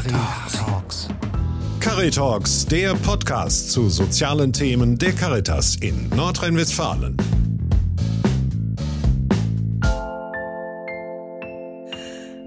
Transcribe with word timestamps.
Caritalks. 0.00 1.08
Caritalks, 1.78 2.64
der 2.64 2.94
Podcast 2.94 3.70
zu 3.70 3.90
sozialen 3.90 4.50
Themen 4.50 4.96
der 4.96 5.12
Caritas 5.12 5.76
in 5.76 6.08
Nordrhein-Westfalen. 6.16 7.18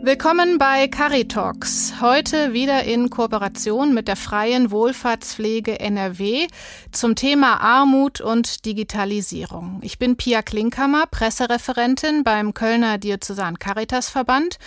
Willkommen 0.02 0.58
bei 0.58 0.88
Caritalks. 0.88 1.94
Heute 2.02 2.54
wieder 2.54 2.86
in 2.86 3.12
Kooperation 3.12 3.94
mit 3.94 4.08
der 4.08 4.16
Freien 4.16 4.72
Wohlfahrtspflege 4.72 5.80
NRW 5.80 6.48
zum 6.92 7.14
Thema 7.14 7.62
Armut 7.62 8.20
und 8.20 8.66
Digitalisierung. 8.66 9.80
Ich 9.84 10.00
bin 10.00 10.18
Pia 10.18 10.42
Klinkhammer, 10.42 11.06
Pressereferentin 11.06 12.24
beim 12.24 12.56
Kölner 12.56 12.98
Diözesan 12.98 13.60
Caritas 13.60 14.10
Verband 14.10 14.58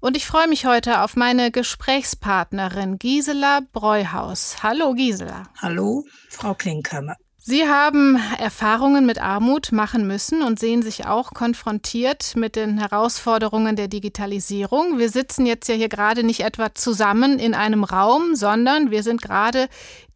und 0.00 0.16
ich 0.16 0.26
freue 0.26 0.48
mich 0.48 0.66
heute 0.66 1.02
auf 1.02 1.16
meine 1.16 1.50
Gesprächspartnerin 1.50 2.98
Gisela 2.98 3.60
Breuhaus. 3.72 4.62
Hallo 4.62 4.94
Gisela. 4.94 5.44
Hallo, 5.60 6.04
Frau 6.28 6.54
Klinkhammer. 6.54 7.16
Sie 7.42 7.66
haben 7.66 8.20
Erfahrungen 8.38 9.06
mit 9.06 9.18
Armut 9.18 9.72
machen 9.72 10.06
müssen 10.06 10.42
und 10.42 10.58
sehen 10.58 10.82
sich 10.82 11.06
auch 11.06 11.32
konfrontiert 11.32 12.36
mit 12.36 12.54
den 12.54 12.78
Herausforderungen 12.78 13.76
der 13.76 13.88
Digitalisierung. 13.88 14.98
Wir 14.98 15.08
sitzen 15.08 15.46
jetzt 15.46 15.66
ja 15.68 15.74
hier 15.74 15.88
gerade 15.88 16.22
nicht 16.22 16.40
etwa 16.40 16.74
zusammen 16.74 17.38
in 17.38 17.54
einem 17.54 17.82
Raum, 17.82 18.34
sondern 18.34 18.90
wir 18.90 19.02
sind 19.02 19.22
gerade 19.22 19.68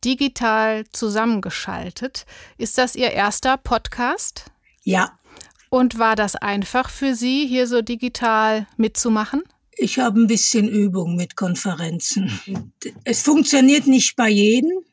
digital 0.04 0.84
zusammengeschaltet. 0.92 2.26
Ist 2.58 2.76
das 2.76 2.94
Ihr 2.94 3.10
erster 3.10 3.56
Podcast? 3.56 4.44
Ja. 4.82 5.18
Und 5.70 5.98
war 5.98 6.16
das 6.16 6.36
einfach 6.36 6.90
für 6.90 7.14
Sie, 7.14 7.46
hier 7.46 7.66
so 7.66 7.80
digital 7.80 8.66
mitzumachen? 8.76 9.42
Ich 9.76 9.98
habe 9.98 10.20
ein 10.20 10.26
bisschen 10.26 10.68
Übung 10.68 11.16
mit 11.16 11.36
Konferenzen. 11.36 12.40
Es 13.04 13.22
funktioniert 13.22 13.86
nicht 13.86 14.16
bei 14.16 14.28
jedem. 14.28 14.84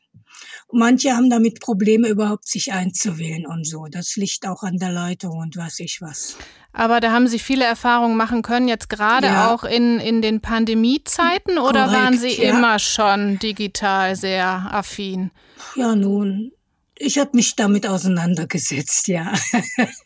Manche 0.72 1.14
haben 1.14 1.28
damit 1.28 1.60
Probleme, 1.60 2.08
überhaupt 2.08 2.48
sich 2.48 2.72
einzuwählen 2.72 3.46
und 3.46 3.66
so. 3.66 3.86
Das 3.90 4.16
liegt 4.16 4.46
auch 4.46 4.62
an 4.62 4.78
der 4.78 4.90
Leitung 4.90 5.36
und 5.38 5.56
was 5.56 5.78
ich 5.80 6.00
was. 6.00 6.36
Aber 6.72 7.00
da 7.00 7.12
haben 7.12 7.28
Sie 7.28 7.38
viele 7.38 7.66
Erfahrungen 7.66 8.16
machen 8.16 8.40
können, 8.40 8.68
jetzt 8.68 8.88
gerade 8.88 9.26
ja. 9.26 9.52
auch 9.52 9.64
in, 9.64 10.00
in 10.00 10.22
den 10.22 10.40
Pandemiezeiten 10.40 11.58
oder 11.58 11.84
Korrekt, 11.84 12.02
waren 12.02 12.18
Sie 12.18 12.42
ja. 12.42 12.54
immer 12.54 12.78
schon 12.78 13.38
digital 13.38 14.16
sehr 14.16 14.46
affin? 14.72 15.30
Ja, 15.76 15.94
nun, 15.94 16.52
ich 16.96 17.18
habe 17.18 17.30
mich 17.34 17.54
damit 17.54 17.86
auseinandergesetzt, 17.86 19.08
ja. 19.08 19.34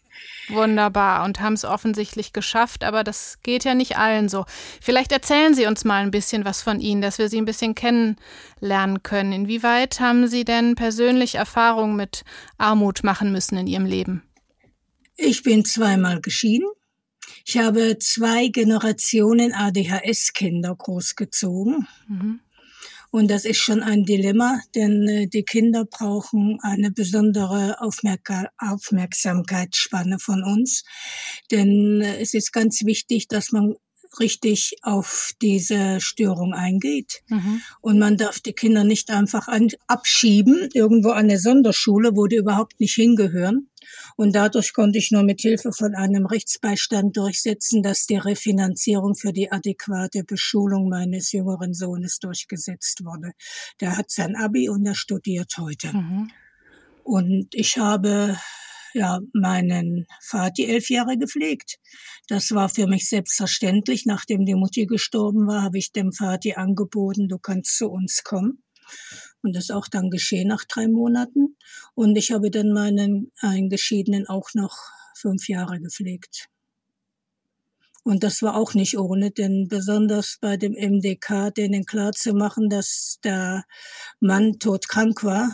Wunderbar 0.48 1.24
und 1.24 1.40
haben 1.40 1.54
es 1.54 1.64
offensichtlich 1.64 2.32
geschafft, 2.32 2.84
aber 2.84 3.02
das 3.02 3.38
geht 3.42 3.64
ja 3.64 3.74
nicht 3.74 3.98
allen 3.98 4.28
so. 4.28 4.44
Vielleicht 4.80 5.10
erzählen 5.10 5.54
Sie 5.54 5.66
uns 5.66 5.84
mal 5.84 6.02
ein 6.02 6.12
bisschen 6.12 6.44
was 6.44 6.62
von 6.62 6.80
Ihnen, 6.80 7.02
dass 7.02 7.18
wir 7.18 7.28
Sie 7.28 7.40
ein 7.40 7.44
bisschen 7.46 7.74
kennenlernen 7.74 9.02
können. 9.02 9.32
Inwieweit 9.32 9.98
haben 9.98 10.28
Sie 10.28 10.44
denn 10.44 10.76
persönlich 10.76 11.34
Erfahrungen 11.34 11.96
mit 11.96 12.24
Armut 12.58 13.02
machen 13.02 13.32
müssen 13.32 13.58
in 13.58 13.66
Ihrem 13.66 13.86
Leben? 13.86 14.22
Ich 15.16 15.42
bin 15.42 15.64
zweimal 15.64 16.20
geschieden. 16.20 16.68
Ich 17.44 17.58
habe 17.58 17.98
zwei 17.98 18.48
Generationen 18.48 19.52
ADHS-Kinder 19.52 20.74
großgezogen. 20.76 21.88
Mhm. 22.08 22.40
Und 23.16 23.28
das 23.28 23.46
ist 23.46 23.56
schon 23.56 23.82
ein 23.82 24.04
Dilemma, 24.04 24.60
denn 24.74 25.08
äh, 25.08 25.26
die 25.26 25.42
Kinder 25.42 25.86
brauchen 25.86 26.58
eine 26.60 26.90
besondere 26.90 27.80
Aufmerk 27.80 28.50
Aufmerksamkeitsspanne 28.58 30.18
von 30.18 30.44
uns. 30.44 30.84
Denn 31.50 32.02
äh, 32.02 32.20
es 32.20 32.34
ist 32.34 32.52
ganz 32.52 32.84
wichtig, 32.84 33.26
dass 33.26 33.52
man 33.52 33.76
richtig 34.20 34.76
auf 34.82 35.32
diese 35.42 36.00
Störung 36.00 36.54
eingeht. 36.54 37.22
Mhm. 37.28 37.62
Und 37.80 37.98
man 37.98 38.16
darf 38.16 38.40
die 38.40 38.52
Kinder 38.52 38.84
nicht 38.84 39.10
einfach 39.10 39.48
an, 39.48 39.68
abschieben, 39.86 40.68
irgendwo 40.72 41.10
an 41.10 41.26
eine 41.26 41.38
Sonderschule, 41.38 42.14
wo 42.14 42.26
die 42.26 42.36
überhaupt 42.36 42.80
nicht 42.80 42.94
hingehören. 42.94 43.68
Und 44.16 44.34
dadurch 44.34 44.72
konnte 44.72 44.98
ich 44.98 45.10
nur 45.10 45.22
mit 45.22 45.40
Hilfe 45.40 45.72
von 45.72 45.94
einem 45.94 46.26
Rechtsbeistand 46.26 47.16
durchsetzen, 47.16 47.82
dass 47.82 48.06
die 48.06 48.16
Refinanzierung 48.16 49.14
für 49.14 49.32
die 49.32 49.52
adäquate 49.52 50.24
Beschulung 50.24 50.88
meines 50.88 51.32
jüngeren 51.32 51.74
Sohnes 51.74 52.18
durchgesetzt 52.18 53.04
wurde. 53.04 53.32
Der 53.80 53.96
hat 53.96 54.10
sein 54.10 54.36
Abi 54.36 54.68
und 54.68 54.86
er 54.86 54.94
studiert 54.94 55.54
heute. 55.58 55.92
Mhm. 55.92 56.30
Und 57.04 57.54
ich 57.54 57.78
habe 57.78 58.36
ja, 58.96 59.20
meinen 59.34 60.06
Vati 60.22 60.64
elf 60.64 60.88
Jahre 60.88 61.18
gepflegt. 61.18 61.78
Das 62.28 62.52
war 62.52 62.68
für 62.70 62.86
mich 62.86 63.08
selbstverständlich. 63.08 64.06
Nachdem 64.06 64.46
die 64.46 64.54
Mutti 64.54 64.86
gestorben 64.86 65.46
war, 65.46 65.62
habe 65.62 65.78
ich 65.78 65.92
dem 65.92 66.12
Vati 66.12 66.54
angeboten, 66.54 67.28
du 67.28 67.38
kannst 67.38 67.76
zu 67.76 67.90
uns 67.90 68.24
kommen. 68.24 68.62
Und 69.42 69.54
das 69.54 69.70
auch 69.70 69.86
dann 69.86 70.10
geschehen 70.10 70.48
nach 70.48 70.64
drei 70.64 70.88
Monaten. 70.88 71.56
Und 71.94 72.16
ich 72.16 72.32
habe 72.32 72.50
dann 72.50 72.72
meinen 72.72 73.32
Eingeschiedenen 73.40 74.26
auch 74.26 74.48
noch 74.54 74.76
fünf 75.14 75.48
Jahre 75.48 75.78
gepflegt. 75.78 76.48
Und 78.02 78.22
das 78.22 78.40
war 78.40 78.56
auch 78.56 78.74
nicht 78.74 78.96
ohne, 78.96 79.30
denn 79.30 79.66
besonders 79.68 80.38
bei 80.40 80.56
dem 80.56 80.72
MDK, 80.72 81.50
denen 81.50 81.84
klar 81.84 82.12
zu 82.12 82.32
machen, 82.32 82.70
dass 82.70 83.18
der 83.24 83.64
Mann 84.20 84.58
todkrank 84.58 85.22
war, 85.24 85.50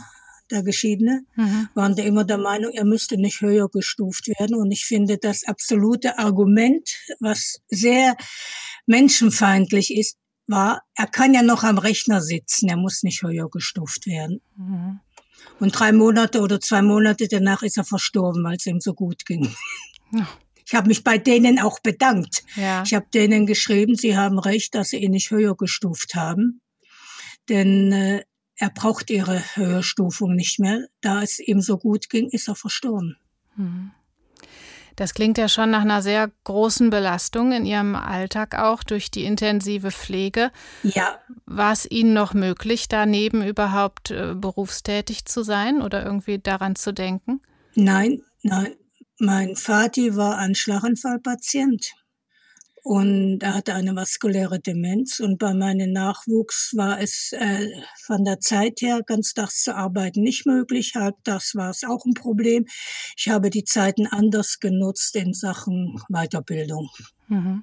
der 0.53 0.63
Geschiedene, 0.63 1.25
mhm. 1.35 1.69
waren 1.75 1.97
da 1.97 2.03
immer 2.03 2.25
der 2.25 2.39
Meinung, 2.39 2.73
er 2.73 2.85
müsste 2.85 3.17
nicht 3.17 3.41
höher 3.41 3.69
gestuft 3.69 4.29
werden. 4.29 4.55
Und 4.57 4.71
ich 4.71 4.85
finde 4.85 5.19
das 5.19 5.45
absolute 5.45 6.19
Argument, 6.19 6.89
was 7.21 7.61
sehr 7.69 8.17
menschenfeindlich 8.87 9.97
ist, 9.97 10.17
war, 10.47 10.83
er 10.95 11.07
kann 11.07 11.35
ja 11.35 11.43
noch 11.43 11.65
am 11.65 11.79
Rechner 11.79 12.21
sitzen, 12.21 12.69
er 12.69 12.77
muss 12.77 13.03
nicht 13.03 13.23
höher 13.23 13.49
gestuft 13.51 14.07
werden. 14.07 14.41
Mhm. 14.57 15.01
Und 15.59 15.79
drei 15.79 15.93
Monate 15.93 16.41
oder 16.41 16.61
zwei 16.61 16.83
Monate 16.83 17.29
danach 17.29 17.63
ist 17.63 17.79
er 17.79 17.85
verstorben, 17.85 18.45
weil 18.45 18.57
es 18.57 18.67
ihm 18.67 18.81
so 18.81 18.95
gut 18.95 19.25
ging. 19.27 19.55
Ja. 20.13 20.29
Ich 20.65 20.75
habe 20.75 20.89
mich 20.89 21.05
bei 21.05 21.19
denen 21.19 21.59
auch 21.59 21.81
bedankt. 21.81 22.45
Ja. 22.57 22.83
Ich 22.85 22.95
habe 22.95 23.07
denen 23.13 23.47
geschrieben, 23.47 23.97
sie 23.97 24.17
haben 24.17 24.39
recht, 24.39 24.75
dass 24.75 24.91
sie 24.91 24.99
ihn 24.99 25.11
nicht 25.11 25.31
höher 25.31 25.57
gestuft 25.57 26.15
haben. 26.15 26.61
Denn 27.49 27.93
äh, 27.93 28.25
er 28.63 28.71
braucht 28.71 29.11
ihre 29.11 29.43
Höherstufung 29.57 30.37
nicht 30.37 30.61
mehr. 30.61 30.87
Da 31.01 31.21
es 31.21 31.41
ihm 31.41 31.61
so 31.61 31.79
gut 31.79 32.09
ging, 32.09 32.29
ist 32.29 32.47
er 32.47 32.55
verstorben. 32.55 33.17
Mhm. 33.57 33.91
Das 34.95 35.15
klingt 35.15 35.37
ja 35.37 35.49
schon 35.49 35.71
nach 35.73 35.81
einer 35.81 36.01
sehr 36.01 36.31
großen 36.45 36.89
Belastung 36.89 37.51
in 37.51 37.67
Ihrem 37.67 37.97
Alltag 37.97 38.57
auch 38.57 38.85
durch 38.85 39.11
die 39.11 39.25
intensive 39.25 39.91
Pflege. 39.91 40.53
Ja. 40.85 41.19
War 41.45 41.73
es 41.73 41.91
Ihnen 41.91 42.13
noch 42.13 42.35
möglich, 42.35 42.87
daneben 42.87 43.45
überhaupt 43.45 44.13
äh, 44.13 44.35
berufstätig 44.37 45.25
zu 45.25 45.43
sein 45.43 45.83
oder 45.83 46.05
irgendwie 46.05 46.39
daran 46.39 46.77
zu 46.77 46.93
denken? 46.95 47.41
Nein, 47.75 48.23
nein. 48.43 48.77
Mein 49.19 49.57
Vati 49.57 50.15
war 50.15 50.39
ein 50.39 50.55
Schlaganfallpatient. 50.55 51.95
Und 52.85 53.43
er 53.43 53.55
hatte 53.55 53.75
eine 53.75 53.95
vaskuläre 53.95 54.59
Demenz. 54.59 55.21
Und 55.21 55.39
bei 55.39 55.55
meinem 55.55 55.93
Nachwuchs 55.93 56.73
war 56.77 57.01
es 57.01 57.33
äh, 57.33 57.69
von 58.01 58.25
der 58.25 58.41
Zeit 58.41 58.81
her, 58.81 59.03
ganztags 59.07 59.63
zu 59.63 59.75
arbeiten, 59.75 60.23
nicht 60.23 60.47
möglich. 60.47 60.95
Halbtags 60.97 61.55
war 61.55 61.71
es 61.71 61.85
auch 61.85 62.05
ein 62.05 62.15
Problem. 62.15 62.67
Ich 63.17 63.29
habe 63.29 63.51
die 63.51 63.65
Zeiten 63.65 64.07
anders 64.09 64.59
genutzt 64.59 65.15
in 65.15 65.33
Sachen 65.33 66.01
Weiterbildung. 66.09 66.91
Mhm. 67.29 67.63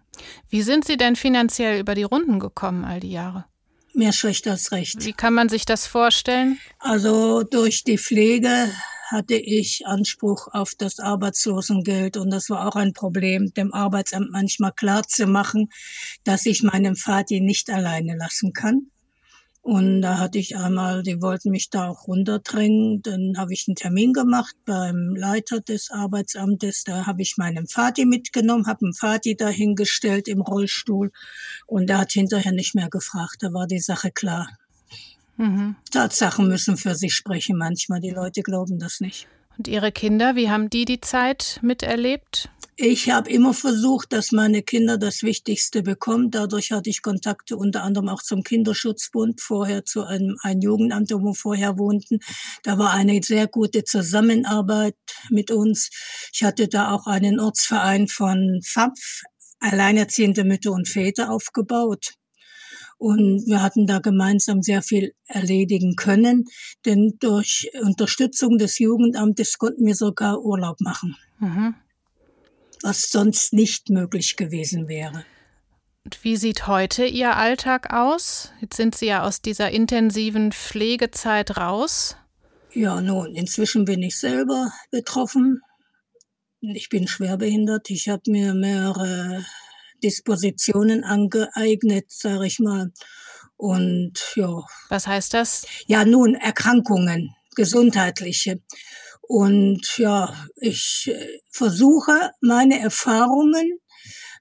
Wie 0.49 0.61
sind 0.61 0.85
Sie 0.85 0.95
denn 0.95 1.17
finanziell 1.17 1.79
über 1.79 1.95
die 1.95 2.03
Runden 2.03 2.39
gekommen 2.39 2.85
all 2.85 3.01
die 3.01 3.11
Jahre? 3.11 3.45
Mehr 3.93 4.13
schlecht 4.13 4.47
als 4.47 4.71
recht. 4.71 5.03
Wie 5.03 5.13
kann 5.13 5.33
man 5.33 5.49
sich 5.49 5.65
das 5.65 5.85
vorstellen? 5.85 6.59
Also 6.77 7.43
durch 7.43 7.83
die 7.83 7.97
Pflege 7.97 8.69
hatte 9.11 9.35
ich 9.35 9.85
Anspruch 9.85 10.47
auf 10.51 10.73
das 10.77 10.99
Arbeitslosengeld 10.99 12.17
und 12.17 12.29
das 12.29 12.49
war 12.49 12.67
auch 12.67 12.75
ein 12.75 12.93
Problem, 12.93 13.53
dem 13.53 13.73
Arbeitsamt 13.73 14.31
manchmal 14.31 14.71
klar 14.73 15.03
zu 15.07 15.27
machen, 15.27 15.69
dass 16.23 16.45
ich 16.45 16.63
meinen 16.63 16.95
Vati 16.95 17.41
nicht 17.41 17.69
alleine 17.69 18.15
lassen 18.15 18.53
kann. 18.53 18.91
Und 19.61 20.01
da 20.01 20.17
hatte 20.17 20.39
ich 20.39 20.55
einmal, 20.55 21.03
die 21.03 21.21
wollten 21.21 21.51
mich 21.51 21.69
da 21.69 21.89
auch 21.89 22.07
runterdrängen. 22.07 23.01
Dann 23.01 23.33
habe 23.37 23.53
ich 23.53 23.65
einen 23.67 23.75
Termin 23.75 24.13
gemacht 24.13 24.55
beim 24.65 25.15
Leiter 25.15 25.59
des 25.59 25.91
Arbeitsamtes. 25.91 26.85
Da 26.85 27.05
habe 27.05 27.21
ich 27.21 27.35
meinen 27.37 27.67
Vati 27.67 28.05
mitgenommen, 28.05 28.67
habe 28.67 28.85
einen 28.85 28.93
Vati 28.93 29.35
dahingestellt 29.35 30.27
im 30.27 30.41
Rollstuhl. 30.41 31.11
Und 31.67 31.89
der 31.89 31.99
hat 31.99 32.13
hinterher 32.13 32.53
nicht 32.53 32.73
mehr 32.73 32.89
gefragt. 32.89 33.37
Da 33.41 33.53
war 33.53 33.67
die 33.67 33.81
Sache 33.81 34.11
klar. 34.11 34.47
Mhm. 35.39 35.77
Tatsachen 35.89 36.49
müssen 36.49 36.75
für 36.75 36.95
sich 36.95 37.13
sprechen 37.13 37.57
manchmal. 37.57 38.01
Die 38.01 38.09
Leute 38.09 38.41
glauben 38.41 38.77
das 38.77 38.99
nicht. 38.99 39.27
Und 39.57 39.69
Ihre 39.69 39.91
Kinder, 39.91 40.35
wie 40.35 40.49
haben 40.49 40.69
die 40.69 40.83
die 40.83 40.99
Zeit 40.99 41.59
miterlebt? 41.61 42.49
Ich 42.75 43.09
habe 43.09 43.29
immer 43.29 43.53
versucht, 43.53 44.11
dass 44.13 44.31
meine 44.31 44.63
Kinder 44.63 44.97
das 44.97 45.23
Wichtigste 45.23 45.81
bekommen. 45.81 46.29
Dadurch 46.29 46.71
hatte 46.71 46.89
ich 46.89 47.01
Kontakte 47.01 47.57
unter 47.57 47.83
anderem 47.83 48.09
auch 48.09 48.21
zum 48.21 48.43
Kinderschutzbund, 48.43 49.41
vorher 49.41 49.83
zu 49.85 50.03
einem 50.03 50.37
ein 50.43 50.61
Jugendamt, 50.61 51.11
wo 51.11 51.19
wir 51.19 51.33
vorher 51.33 51.77
wohnten. 51.77 52.19
Da 52.63 52.77
war 52.77 52.93
eine 52.93 53.21
sehr 53.21 53.47
gute 53.47 53.83
Zusammenarbeit 53.85 54.95
mit 55.29 55.51
uns. 55.51 55.89
Ich 56.33 56.43
hatte 56.43 56.67
da 56.67 56.93
auch 56.93 57.05
einen 57.05 57.39
Ortsverein 57.39 58.07
von 58.07 58.61
FAPF, 58.63 59.23
Alleinerziehende 59.59 60.45
Mütter 60.45 60.71
und 60.71 60.87
Väter, 60.87 61.31
aufgebaut. 61.31 62.13
Und 62.99 63.47
wir 63.47 63.63
hatten 63.63 63.87
da 63.87 63.99
gemeinsam 63.99 64.61
sehr 64.61 64.81
viel 64.81 65.13
erledigen 65.25 65.95
können, 65.95 66.45
denn 66.85 67.13
durch 67.21 67.71
Unterstützung 67.81 68.57
des 68.57 68.77
Jugendamtes 68.77 69.57
konnten 69.57 69.85
wir 69.85 69.95
sogar 69.95 70.41
Urlaub 70.41 70.81
machen, 70.81 71.15
mhm. 71.39 71.75
was 72.83 73.09
sonst 73.09 73.53
nicht 73.53 73.89
möglich 73.89 74.35
gewesen 74.35 74.89
wäre. 74.89 75.23
Und 76.03 76.23
wie 76.25 76.35
sieht 76.35 76.67
heute 76.67 77.05
Ihr 77.05 77.37
Alltag 77.37 77.93
aus? 77.93 78.51
Jetzt 78.59 78.75
sind 78.75 78.95
Sie 78.95 79.05
ja 79.05 79.23
aus 79.23 79.41
dieser 79.41 79.71
intensiven 79.71 80.51
Pflegezeit 80.51 81.55
raus. 81.55 82.17
Ja, 82.73 82.99
nun, 82.99 83.33
inzwischen 83.33 83.85
bin 83.85 84.03
ich 84.03 84.19
selber 84.19 84.73
betroffen. 84.91 85.61
Ich 86.59 86.89
bin 86.89 87.07
schwerbehindert. 87.07 87.89
Ich 87.89 88.09
habe 88.09 88.23
mir 88.27 88.53
mehrere 88.53 89.45
Dispositionen 90.03 91.03
angeeignet, 91.03 92.05
sage 92.09 92.47
ich 92.47 92.59
mal. 92.59 92.91
Und 93.57 94.13
ja. 94.35 94.63
Was 94.89 95.07
heißt 95.07 95.33
das? 95.33 95.65
Ja, 95.87 96.05
nun 96.05 96.35
Erkrankungen, 96.35 97.35
gesundheitliche. 97.55 98.61
Und 99.21 99.97
ja, 99.97 100.33
ich 100.55 101.11
äh, 101.13 101.39
versuche 101.51 102.31
meine 102.41 102.79
Erfahrungen 102.79 103.79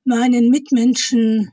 meinen 0.05 0.49
Mitmenschen 0.49 1.51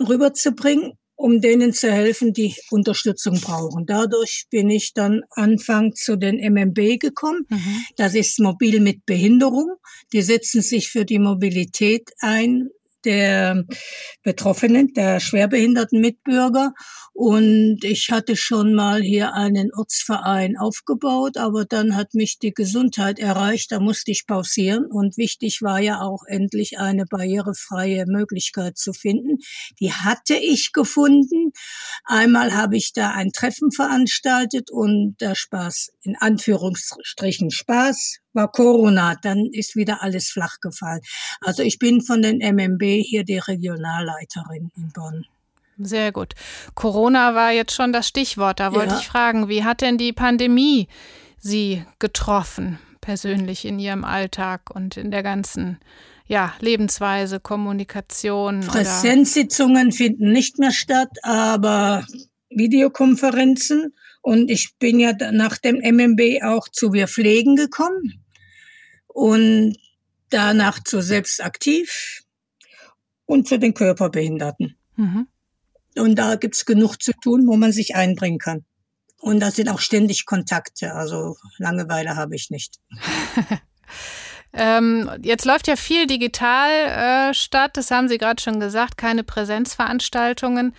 rüberzubringen, 0.00 0.94
um 1.14 1.40
denen 1.40 1.72
zu 1.72 1.92
helfen, 1.92 2.32
die 2.32 2.54
Unterstützung 2.70 3.40
brauchen. 3.40 3.86
Dadurch 3.86 4.46
bin 4.50 4.68
ich 4.68 4.94
dann 4.94 5.22
Anfang 5.30 5.94
zu 5.94 6.16
den 6.16 6.38
MMB 6.40 6.98
gekommen. 6.98 7.46
Mhm. 7.48 7.84
Das 7.96 8.14
ist 8.14 8.40
mobil 8.40 8.80
mit 8.80 9.06
Behinderung. 9.06 9.76
Die 10.12 10.22
setzen 10.22 10.60
sich 10.60 10.90
für 10.90 11.04
die 11.04 11.20
Mobilität 11.20 12.10
ein 12.18 12.70
der 13.04 13.64
Betroffenen, 14.22 14.92
der 14.94 15.20
schwerbehinderten 15.20 16.00
Mitbürger. 16.00 16.72
Und 17.12 17.84
ich 17.84 18.10
hatte 18.10 18.36
schon 18.36 18.74
mal 18.74 19.00
hier 19.00 19.34
einen 19.34 19.70
Ortsverein 19.72 20.56
aufgebaut, 20.56 21.36
aber 21.36 21.64
dann 21.64 21.94
hat 21.96 22.14
mich 22.14 22.38
die 22.38 22.52
Gesundheit 22.52 23.18
erreicht, 23.18 23.70
da 23.70 23.78
musste 23.78 24.10
ich 24.10 24.26
pausieren. 24.26 24.86
Und 24.86 25.16
wichtig 25.16 25.62
war 25.62 25.80
ja 25.80 26.00
auch 26.00 26.24
endlich 26.26 26.78
eine 26.78 27.04
barrierefreie 27.06 28.06
Möglichkeit 28.06 28.76
zu 28.78 28.92
finden. 28.92 29.38
Die 29.80 29.92
hatte 29.92 30.34
ich 30.34 30.72
gefunden. 30.72 31.52
Einmal 32.04 32.54
habe 32.54 32.76
ich 32.76 32.92
da 32.92 33.10
ein 33.10 33.30
Treffen 33.32 33.70
veranstaltet 33.70 34.70
und 34.70 35.16
der 35.20 35.34
Spaß, 35.34 35.92
in 36.02 36.16
Anführungsstrichen 36.18 37.50
Spaß, 37.50 38.23
war 38.34 38.50
Corona, 38.50 39.14
dann 39.22 39.46
ist 39.46 39.76
wieder 39.76 40.02
alles 40.02 40.28
flach 40.28 40.60
gefallen. 40.60 41.00
Also 41.40 41.62
ich 41.62 41.78
bin 41.78 42.02
von 42.02 42.22
den 42.22 42.38
MMB 42.38 42.82
hier 43.02 43.24
die 43.24 43.38
Regionalleiterin 43.38 44.70
in 44.76 44.92
Bonn. 44.92 45.24
Sehr 45.78 46.12
gut. 46.12 46.34
Corona 46.74 47.34
war 47.34 47.50
jetzt 47.52 47.74
schon 47.74 47.92
das 47.92 48.06
Stichwort. 48.06 48.60
Da 48.60 48.72
wollte 48.72 48.94
ja. 48.94 49.00
ich 49.00 49.06
fragen, 49.06 49.48
wie 49.48 49.64
hat 49.64 49.80
denn 49.80 49.98
die 49.98 50.12
Pandemie 50.12 50.88
Sie 51.38 51.84
getroffen, 51.98 52.78
persönlich 53.00 53.64
in 53.64 53.78
Ihrem 53.78 54.04
Alltag 54.04 54.70
und 54.72 54.96
in 54.96 55.10
der 55.10 55.22
ganzen 55.22 55.78
ja, 56.26 56.54
Lebensweise, 56.60 57.40
Kommunikation? 57.40 58.60
Präsenzsitzungen 58.60 59.92
finden 59.92 60.32
nicht 60.32 60.58
mehr 60.58 60.72
statt, 60.72 61.10
aber 61.22 62.06
Videokonferenzen. 62.50 63.94
Und 64.22 64.50
ich 64.50 64.76
bin 64.78 65.00
ja 65.00 65.12
nach 65.32 65.58
dem 65.58 65.80
MMB 65.82 66.42
auch 66.44 66.68
zu 66.68 66.92
Wir 66.92 67.08
Pflegen 67.08 67.56
gekommen 67.56 68.23
und 69.14 69.76
danach 70.28 70.82
zu 70.82 71.00
Selbstaktiv 71.00 72.22
und 73.24 73.48
zu 73.48 73.58
den 73.58 73.72
Körperbehinderten. 73.72 74.76
Mhm. 74.96 75.28
Und 75.96 76.16
da 76.16 76.34
gibt's 76.34 76.66
genug 76.66 77.00
zu 77.00 77.12
tun, 77.22 77.46
wo 77.46 77.56
man 77.56 77.72
sich 77.72 77.94
einbringen 77.94 78.38
kann. 78.38 78.64
Und 79.20 79.40
da 79.40 79.52
sind 79.52 79.68
auch 79.68 79.78
ständig 79.78 80.26
Kontakte, 80.26 80.92
also 80.92 81.36
Langeweile 81.58 82.16
habe 82.16 82.34
ich 82.34 82.50
nicht. 82.50 82.80
ähm, 84.52 85.08
jetzt 85.22 85.44
läuft 85.44 85.68
ja 85.68 85.76
viel 85.76 86.08
digital 86.08 87.30
äh, 87.30 87.34
statt, 87.34 87.76
das 87.76 87.92
haben 87.92 88.08
Sie 88.08 88.18
gerade 88.18 88.42
schon 88.42 88.58
gesagt, 88.58 88.98
keine 88.98 89.22
Präsenzveranstaltungen. 89.22 90.74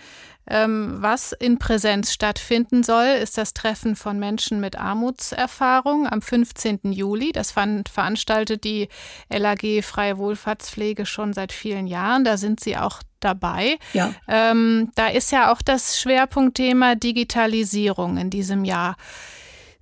Ähm, 0.48 0.96
was 1.00 1.32
in 1.32 1.58
Präsenz 1.58 2.12
stattfinden 2.12 2.82
soll, 2.82 3.06
ist 3.06 3.36
das 3.36 3.52
Treffen 3.52 3.96
von 3.96 4.18
Menschen 4.18 4.60
mit 4.60 4.78
Armutserfahrung 4.78 6.06
am 6.06 6.22
15. 6.22 6.92
Juli. 6.92 7.32
Das 7.32 7.50
fand, 7.50 7.88
veranstaltet 7.88 8.64
die 8.64 8.88
LAG 9.28 9.82
Freie 9.82 10.18
Wohlfahrtspflege 10.18 11.04
schon 11.04 11.32
seit 11.32 11.52
vielen 11.52 11.86
Jahren. 11.86 12.24
Da 12.24 12.36
sind 12.36 12.60
Sie 12.60 12.76
auch 12.76 13.02
dabei. 13.18 13.78
Ja. 13.92 14.14
Ähm, 14.28 14.92
da 14.94 15.08
ist 15.08 15.32
ja 15.32 15.52
auch 15.52 15.62
das 15.62 16.00
Schwerpunktthema 16.00 16.94
Digitalisierung 16.94 18.16
in 18.16 18.30
diesem 18.30 18.64
Jahr. 18.64 18.96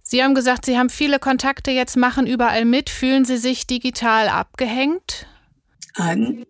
Sie 0.03 0.23
haben 0.23 0.35
gesagt, 0.35 0.67
Sie 0.67 0.79
haben 0.79 0.91
viele 0.91 1.19
Kontakte 1.19 1.71
jetzt, 1.71 1.97
machen 1.97 2.27
überall 2.27 2.65
mit. 2.65 2.91
Fühlen 2.91 3.25
Sie 3.25 3.39
sich 3.39 3.67
digital 3.67 4.29
abgehängt? 4.29 5.27
Ähm, 5.99 6.45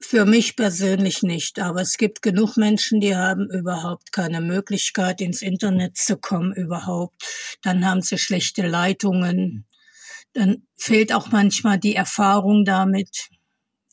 für 0.00 0.24
mich 0.24 0.56
persönlich 0.56 1.22
nicht, 1.22 1.58
aber 1.58 1.80
es 1.80 1.96
gibt 1.96 2.22
genug 2.22 2.56
Menschen, 2.56 3.00
die 3.00 3.16
haben 3.16 3.48
überhaupt 3.50 4.12
keine 4.12 4.40
Möglichkeit, 4.40 5.20
ins 5.20 5.42
Internet 5.42 5.96
zu 5.96 6.16
kommen 6.16 6.52
überhaupt. 6.52 7.22
Dann 7.62 7.86
haben 7.86 8.02
sie 8.02 8.18
schlechte 8.18 8.66
Leitungen. 8.66 9.66
Dann 10.32 10.66
fehlt 10.76 11.12
auch 11.12 11.30
manchmal 11.30 11.78
die 11.78 11.94
Erfahrung 11.94 12.64
damit. 12.64 13.28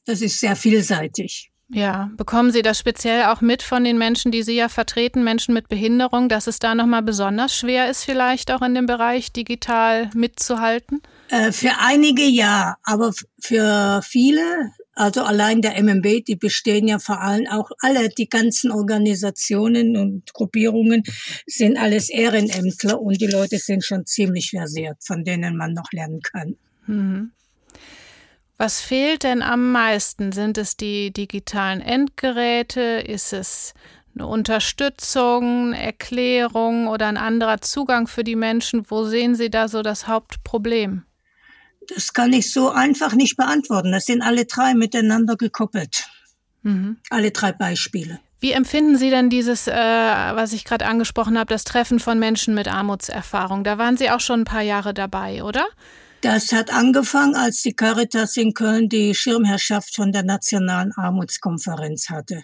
Das 0.06 0.22
ist 0.22 0.40
sehr 0.40 0.56
vielseitig. 0.56 1.52
Ja, 1.70 2.12
bekommen 2.18 2.52
Sie 2.52 2.62
das 2.62 2.78
speziell 2.78 3.24
auch 3.24 3.42
mit 3.42 3.64
von 3.64 3.84
den 3.84 3.98
Menschen, 3.98 4.32
die 4.32 4.44
Sie 4.44 4.56
ja 4.56 4.70
vertreten, 4.70 5.24
Menschen 5.24 5.54
mit 5.54 5.70
Behinderung, 5.70 6.30
dass 6.30 6.46
es 6.46 6.60
da 6.60 6.76
nochmal 6.76 7.02
besonders 7.02 7.56
schwer 7.56 7.90
ist, 7.90 8.04
vielleicht 8.04 8.52
auch 8.52 8.62
in 8.62 8.76
dem 8.76 8.86
Bereich 8.86 9.32
digital 9.32 10.10
mitzuhalten? 10.14 11.02
Äh, 11.30 11.52
für 11.52 11.72
einige 11.80 12.24
ja, 12.24 12.78
aber 12.84 13.12
für 13.40 14.02
viele 14.04 14.72
also 14.96 15.24
allein 15.24 15.62
der 15.62 15.82
MMB, 15.82 16.24
die 16.26 16.36
bestehen 16.36 16.88
ja 16.88 17.00
vor 17.00 17.20
allem 17.20 17.48
auch 17.48 17.72
alle, 17.80 18.10
die 18.10 18.30
ganzen 18.30 18.72
Organisationen 18.72 19.98
und 19.98 20.32
Gruppierungen 20.34 21.04
sind 21.48 21.78
alles 21.78 22.10
Ehrenämtler 22.10 23.02
und 23.02 23.20
die 23.20 23.28
Leute 23.28 23.58
sind 23.58 23.84
schon 23.84 24.06
ziemlich 24.06 24.52
versiert, 24.52 24.98
von 25.04 25.24
denen 25.24 25.58
man 25.58 25.74
noch 25.74 25.92
lernen 25.92 26.22
kann. 26.22 26.56
Mhm. 26.86 27.32
Was 28.58 28.82
fehlt 28.82 29.24
denn 29.24 29.42
am 29.42 29.72
meisten? 29.72 30.32
Sind 30.32 30.60
es 30.60 30.78
die 30.78 31.12
digitalen 31.12 31.82
Endgeräte? 31.82 32.82
Ist 32.82 33.34
es 33.34 33.74
eine 34.14 34.28
Unterstützung, 34.28 35.74
eine 35.74 35.84
Erklärung 35.84 36.88
oder 36.88 37.08
ein 37.08 37.18
anderer 37.18 37.62
Zugang 37.62 38.06
für 38.06 38.24
die 38.24 38.36
Menschen? 38.36 38.86
Wo 38.90 39.06
sehen 39.06 39.34
Sie 39.34 39.50
da 39.50 39.68
so 39.68 39.82
das 39.82 40.08
Hauptproblem? 40.08 41.04
Das 41.88 42.14
kann 42.14 42.34
ich 42.34 42.52
so 42.52 42.70
einfach 42.70 43.14
nicht 43.14 43.38
beantworten. 43.38 43.92
Das 43.92 44.06
sind 44.06 44.22
alle 44.22 44.46
drei 44.46 44.74
miteinander 44.74 45.36
gekoppelt. 45.36 46.08
Mhm. 46.64 46.98
Alle 47.10 47.32
drei 47.32 47.52
Beispiele. 47.52 48.20
Wie 48.40 48.52
empfinden 48.52 48.98
Sie 48.98 49.10
denn 49.10 49.30
dieses, 49.30 49.68
äh, 49.68 49.74
was 49.74 50.54
ich 50.54 50.66
gerade 50.66 50.86
angesprochen 50.86 51.38
habe, 51.38 51.48
das 51.48 51.64
Treffen 51.64 52.00
von 52.00 52.20
Menschen 52.20 52.54
mit 52.54 52.68
Armutserfahrung? 52.68 53.64
Da 53.64 53.78
waren 53.78 53.98
Sie 53.98 54.10
auch 54.10 54.20
schon 54.20 54.42
ein 54.42 54.46
paar 54.46 54.62
Jahre 54.62 54.94
dabei, 54.94 55.44
oder? 55.44 55.66
Das 56.22 56.52
hat 56.52 56.74
angefangen, 56.74 57.36
als 57.36 57.62
die 57.62 57.74
Caritas 57.74 58.38
in 58.38 58.54
Köln 58.54 58.90
die 58.90 59.14
Schirmherrschaft 59.14 59.96
von 59.96 60.12
der 60.12 60.24
Nationalen 60.24 60.94
Armutskonferenz 60.94 62.10
hatte 62.10 62.44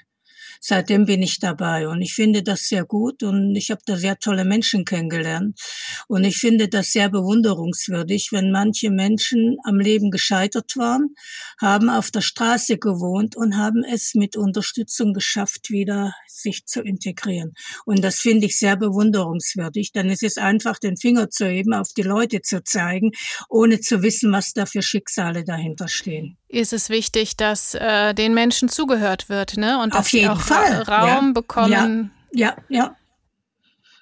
seitdem 0.60 1.06
bin 1.06 1.22
ich 1.22 1.40
dabei 1.40 1.88
und 1.88 2.02
ich 2.02 2.14
finde 2.14 2.44
das 2.44 2.68
sehr 2.68 2.86
gut 2.86 3.24
und 3.24 3.56
ich 3.56 3.72
habe 3.72 3.82
da 3.86 3.96
sehr 3.96 4.18
tolle 4.20 4.46
Menschen 4.46 4.86
kennengelernt 4.86 5.60
und 6.08 6.24
ich 6.24 6.38
finde 6.38 6.68
das 6.68 6.92
sehr 6.92 7.10
bewunderungswürdig, 7.10 8.30
wenn 8.32 8.52
manche 8.52 8.90
Menschen 8.90 9.58
am 9.64 9.80
Leben 9.80 10.12
gescheitert 10.12 10.76
waren, 10.76 11.16
haben 11.62 11.90
auf 11.90 12.12
der 12.12 12.22
Straße 12.22 12.78
gewohnt 12.78 13.36
und 13.36 13.58
haben 13.58 13.84
es 13.84 14.16
mit 14.16 14.36
Unterstützung 14.36 15.14
geschafft, 15.14 15.70
wieder 15.70 16.14
sich 16.28 16.66
zu 16.66 16.82
integrieren. 16.82 17.54
Und 17.86 18.04
das 18.04 18.20
finde 18.20 18.48
ich 18.48 18.58
sehr 18.58 18.76
bewunderungswürdig, 18.76 19.92
denn 19.92 20.10
es 20.10 20.22
ist 20.22 20.40
einfach 20.40 20.80
den 20.80 20.98
Finger 20.98 21.30
zu 21.30 21.46
heben, 21.46 21.74
auf 21.74 21.90
die 21.96 22.02
Leute 22.02 22.42
zu 22.42 22.64
zeigen, 22.64 23.12
ohne 23.50 23.80
zu 23.80 24.02
wissen, 24.02 24.32
was 24.32 24.54
da 24.54 24.66
für 24.66 24.82
Schicksale 24.82 25.44
dahinter 25.44 25.88
stehen 25.88 26.39
ist 26.50 26.74
es 26.74 26.90
wichtig, 26.90 27.38
dass 27.38 27.76
äh, 27.76 28.14
den 28.14 28.34
Menschen 28.34 28.70
zugehört 28.70 29.30
wird, 29.30 29.56
ne? 29.56 29.80
Und 29.82 29.94
dass 29.94 30.02
Auf 30.02 30.12
jeden 30.12 30.30
auch 30.30 30.42
Fall. 30.42 30.82
Raum 30.82 31.28
ja. 31.28 31.32
bekommen. 31.34 32.12
Ja, 32.34 32.58
ja, 32.70 32.78
ja. 32.82 32.96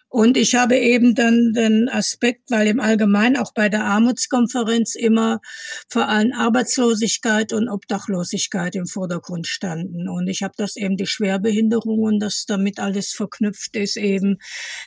Und 0.09 0.37
ich 0.37 0.55
habe 0.55 0.77
eben 0.77 1.15
dann 1.15 1.51
den 1.53 1.89
Aspekt, 1.89 2.49
weil 2.49 2.67
im 2.67 2.79
Allgemeinen 2.79 3.35
auch 3.35 3.53
bei 3.53 3.67
der 3.67 3.83
Armutskonferenz 3.83 4.95
immer 4.95 5.41
vor 5.89 6.07
allem 6.07 6.31
Arbeitslosigkeit 6.31 7.51
und 7.51 7.67
Obdachlosigkeit 7.67 8.75
im 8.75 8.87
Vordergrund 8.87 9.47
standen. 9.47 10.07
Und 10.07 10.29
ich 10.29 10.43
habe 10.43 10.53
das 10.55 10.77
eben 10.77 10.95
die 10.95 11.07
Schwerbehinderung 11.07 11.99
und 11.99 12.19
das 12.19 12.45
damit 12.47 12.79
alles 12.79 13.11
verknüpft 13.11 13.75
ist 13.75 13.97
eben, 13.97 14.37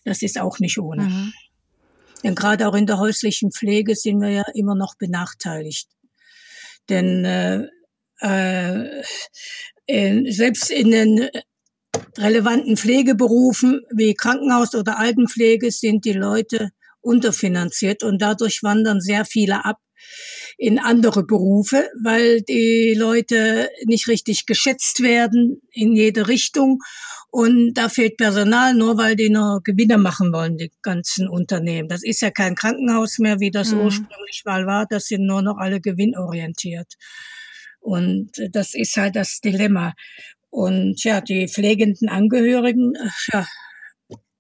das 0.07 0.23
ist 0.23 0.41
auch 0.41 0.59
nicht 0.59 0.79
ohne. 0.79 1.03
Mhm. 1.03 1.33
Denn 2.25 2.35
gerade 2.35 2.67
auch 2.67 2.75
in 2.75 2.87
der 2.87 2.99
häuslichen 2.99 3.53
Pflege 3.53 3.95
sind 3.97 4.21
wir 4.21 4.31
ja 4.31 4.45
immer 4.55 4.75
noch 4.75 4.95
benachteiligt. 4.97 5.89
Denn 6.91 7.25
äh, 7.25 7.67
äh, 9.87 10.31
selbst 10.31 10.71
in 10.71 10.91
den 10.91 11.29
relevanten 12.19 12.77
Pflegeberufen 12.77 13.83
wie 13.95 14.15
Krankenhaus 14.15 14.75
oder 14.75 14.99
Altenpflege 14.99 15.71
sind 15.71 16.05
die 16.05 16.13
Leute 16.13 16.71
unterfinanziert 17.01 18.03
und 18.03 18.21
dadurch 18.21 18.63
wandern 18.63 19.01
sehr 19.01 19.25
viele 19.25 19.65
ab 19.65 19.79
in 20.59 20.79
andere 20.79 21.25
Berufe, 21.25 21.89
weil 22.03 22.43
die 22.43 22.95
Leute 22.97 23.71
nicht 23.85 24.09
richtig 24.09 24.47
geschätzt 24.47 25.03
werden 25.03 25.63
in 25.73 25.95
jede 25.95 26.29
Richtung. 26.29 26.81
Und 27.33 27.75
da 27.75 27.89
fehlt 27.89 28.17
Personal, 28.17 28.75
nur 28.75 28.99
weil 28.99 29.15
die 29.15 29.31
noch 29.31 29.61
Gewinne 29.63 29.99
machen 29.99 30.33
wollen, 30.33 30.57
die 30.57 30.73
ganzen 30.83 31.29
Unternehmen. 31.29 31.89
Das 31.89 32.03
ist 32.03 32.23
ja 32.23 32.31
kein 32.31 32.57
Krankenhaus 32.57 33.19
mehr, 33.19 33.39
wie 33.39 33.53
das 33.53 33.73
mhm. 33.73 33.83
ursprünglich 33.83 34.43
mal 34.45 34.67
war. 34.67 34.87
Das 34.87 35.07
sind 35.07 35.27
nur 35.27 35.41
noch 35.41 35.57
alle 35.59 35.81
gewinnorientiert. 35.81 36.95
Und 37.79 38.33
das 38.53 38.75
ist 38.75 38.97
halt 38.97 39.15
das 39.15 39.41
Dilemma. 39.41 39.95
Und 40.51 41.05
ja, 41.05 41.21
die 41.21 41.47
pflegenden 41.47 42.09
Angehörigen, 42.09 42.95
ja, 43.33 43.47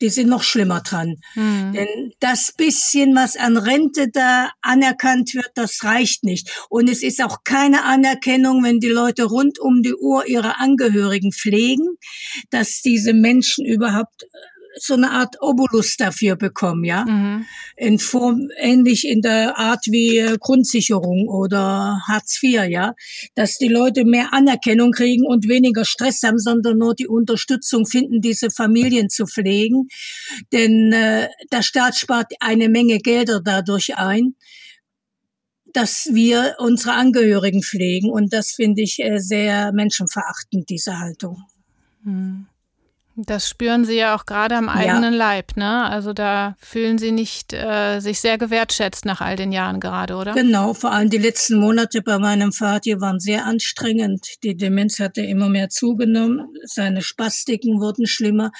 die 0.01 0.09
sind 0.09 0.29
noch 0.29 0.43
schlimmer 0.43 0.81
dran. 0.81 1.17
Mhm. 1.35 1.73
Denn 1.73 2.13
das 2.21 2.53
bisschen, 2.57 3.15
was 3.15 3.37
an 3.37 3.57
Rente 3.57 4.09
da 4.11 4.51
anerkannt 4.63 5.35
wird, 5.35 5.51
das 5.55 5.85
reicht 5.85 6.25
nicht. 6.25 6.67
Und 6.69 6.89
es 6.89 7.03
ist 7.03 7.23
auch 7.23 7.39
keine 7.45 7.85
Anerkennung, 7.85 8.63
wenn 8.63 8.81
die 8.81 8.89
Leute 8.89 9.25
rund 9.25 9.59
um 9.59 9.83
die 9.83 9.95
Uhr 9.95 10.27
ihre 10.27 10.59
Angehörigen 10.59 11.33
pflegen, 11.33 11.97
dass 12.51 12.81
diese 12.83 13.13
Menschen 13.13 13.65
überhaupt 13.65 14.27
so 14.77 14.95
eine 14.95 15.11
Art 15.11 15.37
Obolus 15.41 15.97
dafür 15.97 16.37
bekommen, 16.37 16.85
ja. 16.85 17.05
Mhm. 17.05 17.47
In 17.77 17.99
Form, 17.99 18.49
ähnlich 18.57 19.07
in 19.07 19.21
der 19.21 19.59
Art 19.59 19.85
wie 19.87 20.19
äh, 20.19 20.37
Grundsicherung 20.39 21.29
oder 21.29 22.01
Hartz 22.09 22.41
IV, 22.43 22.65
ja. 22.69 22.95
Dass 23.35 23.57
die 23.57 23.69
Leute 23.69 24.05
mehr 24.05 24.33
Anerkennung 24.33 24.93
kriegen 24.93 25.27
und 25.27 25.49
weniger 25.49 25.85
Stress 25.85 26.23
haben, 26.23 26.39
sondern 26.39 26.79
nur 26.79 26.95
die 26.95 27.09
Unterstützung 27.09 27.87
finden, 27.87 28.21
diese 28.21 28.51
Familien 28.51 29.09
zu 29.09 29.27
pflegen. 29.27 29.89
Denn 30.53 30.93
äh, 30.93 31.29
der 31.53 31.63
Staat 31.63 31.97
spart 31.97 32.33
eine 32.41 32.69
Menge 32.69 32.99
Gelder 32.99 33.41
dadurch 33.43 33.97
ein 33.97 34.35
dass 35.73 36.09
wir 36.13 36.57
unsere 36.59 36.95
Angehörigen 36.95 37.63
pflegen. 37.63 38.11
Und 38.11 38.33
das 38.33 38.51
finde 38.51 38.83
ich 38.83 38.99
äh, 38.99 39.19
sehr 39.19 39.73
menschenverachtend, 39.73 40.69
diese 40.69 40.99
Haltung. 40.99 41.45
Mhm. 42.03 42.47
Das 43.27 43.49
spüren 43.49 43.85
Sie 43.85 43.97
ja 43.97 44.15
auch 44.15 44.25
gerade 44.25 44.57
am 44.57 44.69
eigenen 44.69 45.13
ja. 45.13 45.19
Leib, 45.19 45.57
ne? 45.57 45.85
Also 45.85 46.15
da 46.15 46.57
fühlen 46.59 46.97
Sie 46.97 47.13
nicht 47.13 47.53
äh, 47.53 48.01
sich 48.01 48.21
sehr 48.21 48.39
gewertschätzt 48.39 49.05
nach 49.05 49.21
all 49.21 49.37
den 49.37 49.53
Jahren 49.53 49.79
gerade, 49.79 50.15
oder? 50.15 50.33
Genau, 50.33 50.73
vor 50.73 50.93
allem 50.93 51.11
die 51.11 51.19
letzten 51.19 51.59
Monate 51.59 52.01
bei 52.01 52.19
meinem 52.19 52.53
Vater 52.53 53.01
waren 53.01 53.21
sehr 53.21 53.45
anstrengend. 53.45 54.43
Die 54.43 54.57
Demenz 54.57 55.01
hatte 55.01 55.21
immer 55.21 55.51
mehr 55.51 55.69
zugenommen, 55.69 56.55
seine 56.65 57.03
Spastiken 57.03 57.81
wurden 57.81 58.07
schlimmer. 58.07 58.53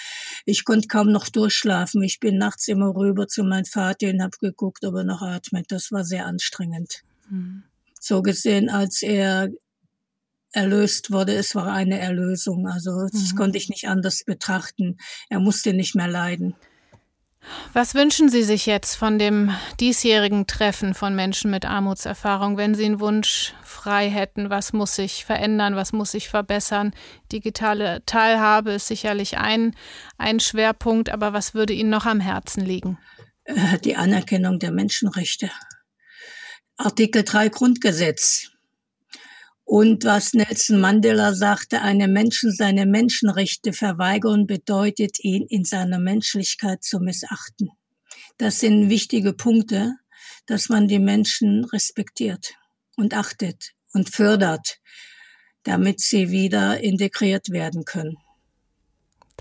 Ich 0.45 0.65
konnte 0.65 0.89
kaum 0.89 1.11
noch 1.11 1.29
durchschlafen. 1.29 2.03
Ich 2.03 2.21
bin 2.21 2.37
nachts 2.37 2.69
immer 2.69 2.95
rüber 2.95 3.29
zu 3.29 3.45
meinem 3.45 3.65
Vater 3.65 4.09
und 4.09 4.23
habe 4.23 4.37
geguckt, 4.41 4.85
ob 4.85 4.95
er 4.95 5.05
noch 5.05 5.23
atmet. 5.23 5.67
Das 5.71 5.91
war 5.91 6.05
sehr 6.05 6.27
anstrengend. 6.27 7.03
Hm. 7.29 7.63
So 7.99 8.21
gesehen, 8.21 8.69
als 8.69 9.03
er 9.03 9.49
erlöst 10.53 11.11
wurde. 11.11 11.35
Es 11.35 11.55
war 11.55 11.73
eine 11.73 11.99
Erlösung. 11.99 12.67
Also 12.67 13.07
das 13.11 13.33
mhm. 13.33 13.37
konnte 13.37 13.59
ich 13.59 13.69
nicht 13.69 13.89
anders 13.89 14.25
betrachten. 14.25 14.99
Er 15.29 15.41
musste 15.41 15.73
nicht 15.73 15.95
mehr 15.95 16.09
leiden. 16.09 16.55
Was 17.73 17.95
wünschen 17.95 18.29
Sie 18.29 18.43
sich 18.43 18.67
jetzt 18.67 18.97
von 18.97 19.19
dem 19.19 19.55
diesjährigen 19.81 20.47
Treffen 20.47 20.93
von 20.93 21.15
Menschen 21.15 21.51
mit 21.51 21.65
Armutserfahrung, 21.65 22.57
wenn 22.57 22.75
Sie 22.75 22.85
einen 22.85 23.01
Wunsch 23.01 23.55
frei 23.65 24.11
hätten? 24.11 24.51
Was 24.51 24.73
muss 24.73 24.97
sich 24.97 25.25
verändern? 25.25 25.75
Was 25.75 25.93
muss 25.93 26.13
sich 26.13 26.29
verbessern? 26.29 26.93
Digitale 27.33 28.03
Teilhabe 28.05 28.73
ist 28.73 28.89
sicherlich 28.89 29.39
ein, 29.39 29.75
ein 30.19 30.39
Schwerpunkt, 30.41 31.09
aber 31.09 31.33
was 31.33 31.55
würde 31.55 31.73
Ihnen 31.73 31.91
noch 31.91 32.07
am 32.07 32.21
Herzen 32.21 32.65
liegen? 32.65 32.99
Äh, 33.45 33.79
die 33.79 33.97
Anerkennung 33.97 34.59
der 34.59 34.73
Menschenrechte. 34.73 35.51
Artikel 36.77 37.25
3 37.25 37.49
Grundgesetz. 37.49 38.50
Und 39.73 40.05
was 40.05 40.33
Nelson 40.33 40.81
Mandela 40.81 41.33
sagte, 41.33 41.81
einem 41.81 42.13
Menschen 42.13 42.51
seine 42.51 42.87
Menschenrechte 42.87 43.73
verweigern, 43.73 44.49
bedeutet 44.49 45.21
ihn 45.23 45.47
in 45.49 45.65
seiner 45.65 46.01
Menschlichkeit 46.01 46.83
zu 46.83 46.99
missachten. 46.99 47.71
Das 48.37 48.59
sind 48.59 48.91
wichtige 48.91 49.33
Punkte, 49.33 49.95
dass 50.47 50.71
man 50.71 50.89
die 50.89 50.99
Menschen 50.99 51.65
respektiert 51.67 52.55
und 52.97 53.15
achtet 53.15 53.71
und 53.93 54.11
fördert, 54.11 54.81
damit 55.63 56.01
sie 56.01 56.33
wieder 56.33 56.81
integriert 56.81 57.51
werden 57.51 57.85
können. 57.85 58.17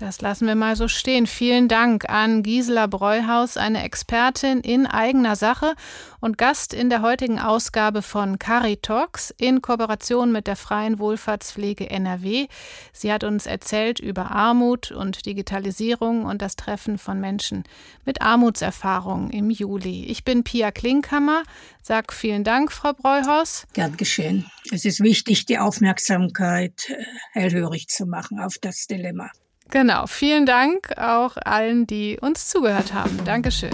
Das 0.00 0.22
lassen 0.22 0.46
wir 0.46 0.54
mal 0.54 0.76
so 0.76 0.88
stehen. 0.88 1.26
Vielen 1.26 1.68
Dank 1.68 2.08
an 2.08 2.42
Gisela 2.42 2.86
Breuhaus, 2.86 3.58
eine 3.58 3.82
Expertin 3.82 4.60
in 4.60 4.86
eigener 4.86 5.36
Sache 5.36 5.74
und 6.20 6.38
Gast 6.38 6.72
in 6.72 6.88
der 6.88 7.02
heutigen 7.02 7.38
Ausgabe 7.38 8.00
von 8.00 8.38
Caritalks 8.38 9.30
in 9.36 9.60
Kooperation 9.60 10.32
mit 10.32 10.46
der 10.46 10.56
Freien 10.56 10.98
Wohlfahrtspflege 10.98 11.90
NRW. 11.90 12.46
Sie 12.94 13.12
hat 13.12 13.24
uns 13.24 13.44
erzählt 13.44 14.00
über 14.00 14.30
Armut 14.30 14.90
und 14.90 15.26
Digitalisierung 15.26 16.24
und 16.24 16.40
das 16.40 16.56
Treffen 16.56 16.96
von 16.96 17.20
Menschen 17.20 17.64
mit 18.06 18.22
Armutserfahrung 18.22 19.28
im 19.28 19.50
Juli. 19.50 20.06
Ich 20.06 20.24
bin 20.24 20.44
Pia 20.44 20.70
Klinkhammer, 20.70 21.42
sag 21.82 22.14
vielen 22.14 22.42
Dank, 22.42 22.72
Frau 22.72 22.94
Breuhaus. 22.94 23.66
Gern 23.74 23.98
geschehen. 23.98 24.50
Es 24.72 24.86
ist 24.86 25.00
wichtig, 25.00 25.44
die 25.44 25.58
Aufmerksamkeit 25.58 26.88
äh, 26.88 27.04
hellhörig 27.32 27.88
zu 27.88 28.06
machen 28.06 28.40
auf 28.40 28.56
das 28.58 28.86
Dilemma. 28.86 29.30
Genau, 29.70 30.06
vielen 30.06 30.46
Dank 30.46 30.96
auch 30.98 31.36
allen, 31.44 31.86
die 31.86 32.18
uns 32.20 32.48
zugehört 32.48 32.92
haben. 32.92 33.18
Dankeschön. 33.24 33.70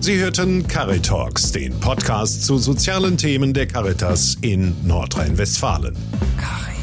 Sie 0.00 0.18
hörten 0.18 0.66
Caritalks, 0.66 1.52
den 1.52 1.78
Podcast 1.78 2.44
zu 2.46 2.58
sozialen 2.58 3.16
Themen 3.18 3.52
der 3.52 3.66
Caritas 3.66 4.36
in 4.40 4.74
Nordrhein-Westfalen. 4.86 5.94
Caritas. 6.38 6.79